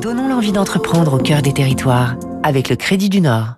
Donnons 0.00 0.28
l'envie 0.28 0.52
d'entreprendre 0.52 1.14
au 1.14 1.18
cœur 1.18 1.42
des 1.42 1.52
territoires 1.52 2.16
avec 2.42 2.68
le 2.68 2.76
Crédit 2.76 3.08
du 3.08 3.20
Nord. 3.20 3.56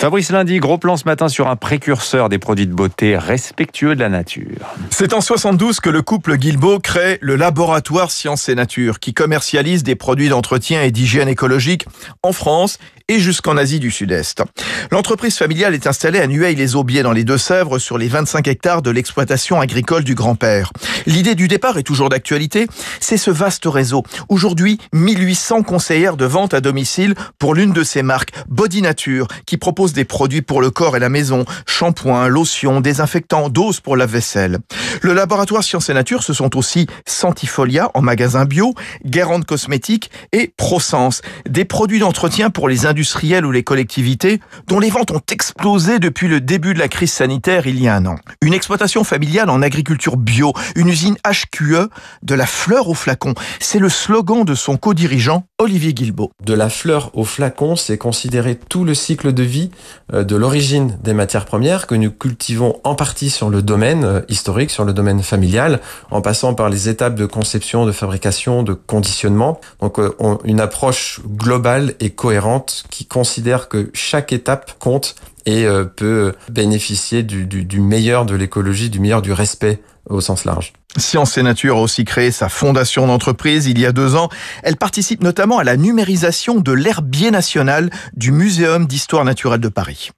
Fabrice 0.00 0.30
Lundi, 0.30 0.60
gros 0.60 0.78
plan 0.78 0.96
ce 0.96 1.04
matin 1.06 1.28
sur 1.28 1.48
un 1.48 1.56
précurseur 1.56 2.28
des 2.28 2.38
produits 2.38 2.68
de 2.68 2.72
beauté 2.72 3.18
respectueux 3.18 3.96
de 3.96 4.00
la 4.00 4.08
nature. 4.08 4.76
C'est 4.90 5.12
en 5.12 5.20
72 5.20 5.80
que 5.80 5.90
le 5.90 6.02
couple 6.02 6.36
Guilbeault 6.36 6.78
crée 6.78 7.18
le 7.20 7.34
laboratoire 7.34 8.12
Sciences 8.12 8.48
et 8.48 8.54
Nature 8.54 9.00
qui 9.00 9.12
commercialise 9.12 9.82
des 9.82 9.96
produits 9.96 10.28
d'entretien 10.28 10.84
et 10.84 10.92
d'hygiène 10.92 11.26
écologique 11.26 11.84
en 12.22 12.32
France 12.32 12.78
et 13.08 13.20
jusqu'en 13.20 13.56
Asie 13.56 13.80
du 13.80 13.90
Sud-Est. 13.90 14.42
L'entreprise 14.90 15.36
familiale 15.36 15.74
est 15.74 15.86
installée 15.86 16.20
à 16.20 16.26
Nueil-les-Aubiers 16.26 17.02
dans 17.02 17.12
les 17.12 17.24
Deux-Sèvres 17.24 17.78
sur 17.78 17.96
les 17.96 18.08
25 18.08 18.46
hectares 18.46 18.82
de 18.82 18.90
l'exploitation 18.90 19.60
agricole 19.60 20.04
du 20.04 20.14
grand-père. 20.14 20.72
L'idée 21.06 21.34
du 21.34 21.48
départ 21.48 21.78
est 21.78 21.82
toujours 21.82 22.10
d'actualité, 22.10 22.66
c'est 23.00 23.16
ce 23.16 23.30
vaste 23.30 23.64
réseau. 23.66 24.02
Aujourd'hui, 24.28 24.78
1800 24.92 25.62
conseillères 25.62 26.16
de 26.16 26.26
vente 26.26 26.52
à 26.52 26.60
domicile 26.60 27.14
pour 27.38 27.54
l'une 27.54 27.72
de 27.72 27.82
ces 27.82 28.02
marques, 28.02 28.32
Body 28.48 28.82
Nature, 28.82 29.26
qui 29.46 29.56
propose 29.56 29.94
des 29.94 30.04
produits 30.04 30.42
pour 30.42 30.60
le 30.60 30.70
corps 30.70 30.96
et 30.96 31.00
la 31.00 31.08
maison, 31.08 31.46
shampoing, 31.66 32.28
lotion, 32.28 32.80
désinfectants, 32.80 33.48
doses 33.48 33.80
pour 33.80 33.96
la 33.96 34.06
vaisselle. 34.06 34.58
Le 35.00 35.14
laboratoire 35.14 35.64
Sciences 35.64 35.88
et 35.88 35.94
Nature, 35.94 36.22
ce 36.22 36.32
sont 36.32 36.56
aussi 36.56 36.86
Santifolia 37.06 37.90
en 37.94 38.02
magasin 38.02 38.44
bio, 38.44 38.74
Guérande 39.04 39.46
Cosmétiques 39.46 40.10
et 40.32 40.52
ProSense, 40.56 41.22
des 41.48 41.64
produits 41.64 42.00
d'entretien 42.00 42.50
pour 42.50 42.68
les 42.68 42.86
industriels 42.98 43.46
ou 43.46 43.52
les 43.52 43.62
collectivités 43.62 44.40
dont 44.66 44.80
les 44.80 44.90
ventes 44.90 45.12
ont 45.12 45.22
explosé 45.30 46.00
depuis 46.00 46.26
le 46.26 46.40
début 46.40 46.74
de 46.74 46.80
la 46.80 46.88
crise 46.88 47.12
sanitaire 47.12 47.68
il 47.68 47.80
y 47.80 47.86
a 47.86 47.94
un 47.94 48.06
an. 48.06 48.16
Une 48.42 48.52
exploitation 48.52 49.04
familiale 49.04 49.50
en 49.50 49.62
agriculture 49.62 50.16
bio, 50.16 50.52
une 50.74 50.88
usine 50.88 51.16
HQE, 51.24 51.90
de 52.22 52.34
la 52.34 52.46
fleur 52.46 52.88
au 52.88 52.94
flacon. 52.94 53.34
C'est 53.60 53.78
le 53.78 53.88
slogan 53.88 54.44
de 54.44 54.56
son 54.56 54.76
co-dirigeant 54.76 55.44
Olivier 55.58 55.94
Guilbeault. 55.94 56.32
De 56.44 56.54
la 56.54 56.68
fleur 56.68 57.12
au 57.14 57.22
flacon, 57.22 57.76
c'est 57.76 57.98
considérer 57.98 58.56
tout 58.56 58.82
le 58.82 58.94
cycle 58.94 59.32
de 59.32 59.44
vie 59.44 59.70
euh, 60.12 60.24
de 60.24 60.34
l'origine 60.34 60.98
des 61.00 61.12
matières 61.12 61.44
premières 61.44 61.86
que 61.86 61.94
nous 61.94 62.10
cultivons 62.10 62.80
en 62.82 62.96
partie 62.96 63.30
sur 63.30 63.48
le 63.48 63.62
domaine 63.62 64.04
euh, 64.04 64.20
historique, 64.28 64.72
sur 64.72 64.84
le 64.84 64.92
domaine 64.92 65.22
familial, 65.22 65.80
en 66.10 66.20
passant 66.20 66.54
par 66.54 66.68
les 66.68 66.88
étapes 66.88 67.14
de 67.14 67.26
conception, 67.26 67.86
de 67.86 67.92
fabrication, 67.92 68.64
de 68.64 68.72
conditionnement. 68.72 69.60
Donc 69.80 70.00
euh, 70.00 70.16
une 70.44 70.60
approche 70.60 71.20
globale 71.24 71.94
et 72.00 72.10
cohérente 72.10 72.84
qui 72.90 73.06
considère 73.06 73.68
que 73.68 73.90
chaque 73.94 74.32
étape 74.32 74.78
compte 74.78 75.14
et 75.46 75.66
peut 75.96 76.34
bénéficier 76.50 77.22
du, 77.22 77.46
du 77.46 77.80
meilleur 77.80 78.26
de 78.26 78.34
l'écologie, 78.34 78.90
du 78.90 79.00
meilleur 79.00 79.22
du 79.22 79.32
respect 79.32 79.80
au 80.08 80.20
sens 80.20 80.44
large. 80.44 80.72
Sciences 80.96 81.38
et 81.38 81.42
Nature 81.42 81.76
a 81.76 81.80
aussi 81.80 82.04
créé 82.04 82.30
sa 82.30 82.48
fondation 82.48 83.06
d'entreprise 83.06 83.66
il 83.66 83.78
y 83.78 83.86
a 83.86 83.92
deux 83.92 84.16
ans. 84.16 84.28
Elle 84.62 84.76
participe 84.76 85.22
notamment 85.22 85.58
à 85.58 85.64
la 85.64 85.76
numérisation 85.76 86.60
de 86.60 86.72
l'herbier 86.72 87.30
national 87.30 87.90
du 88.14 88.32
Muséum 88.32 88.86
d'histoire 88.86 89.24
naturelle 89.24 89.60
de 89.60 89.68
Paris. 89.68 90.10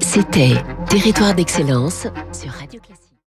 C'était 0.00 0.54
Territoire 0.88 1.34
d'excellence 1.34 2.06
sur 2.32 2.50
Radio 2.52 2.80